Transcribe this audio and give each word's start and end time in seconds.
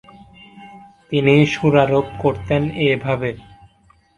তিনি 1.11 1.35
সুরারোপ 1.53 2.07
করতেন 2.19 2.61
এ 2.79 2.89
ভাবেঃ 3.03 3.37